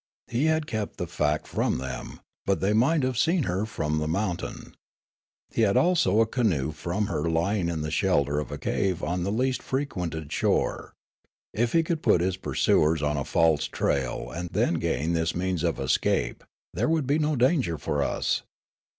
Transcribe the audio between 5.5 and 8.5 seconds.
He had also a canoe from her lying in the shelter